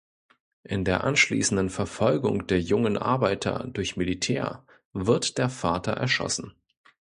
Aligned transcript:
In 0.63 0.83
der 0.83 1.03
anschließenden 1.03 1.69
Verfolgung 1.69 2.47
der 2.47 2.59
jungen 2.59 2.97
Arbeiter 2.97 3.65
durch 3.71 3.97
Militär 3.97 4.65
wird 4.93 5.37
der 5.37 5.47
Vater 5.47 5.91
erschossen. 5.91 6.55